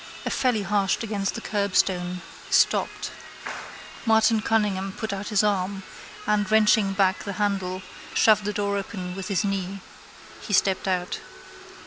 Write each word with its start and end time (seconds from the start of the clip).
The 0.23 0.31
felly 0.31 0.63
harshed 0.63 1.03
against 1.03 1.35
the 1.35 1.41
curbstone: 1.41 2.21
stopped. 2.49 3.11
Martin 4.03 4.41
Cunningham 4.41 4.93
put 4.93 5.13
out 5.13 5.27
his 5.27 5.43
arm 5.43 5.83
and, 6.25 6.49
wrenching 6.49 6.93
back 6.93 7.23
the 7.23 7.33
handle, 7.33 7.83
shoved 8.15 8.43
the 8.45 8.51
door 8.53 8.77
open 8.79 9.15
with 9.15 9.27
his 9.27 9.43
knee. 9.43 9.79
He 10.41 10.53
stepped 10.53 10.87
out. 10.87 11.19